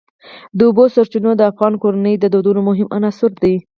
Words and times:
د 0.57 0.59
اوبو 0.67 0.83
سرچینې 0.95 1.31
د 1.37 1.41
افغان 1.51 1.73
کورنیو 1.81 2.21
د 2.21 2.25
دودونو 2.33 2.61
مهم 2.69 2.87
عنصر 2.97 3.31
دی. 3.43 3.55